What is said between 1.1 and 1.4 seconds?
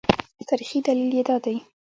یې دا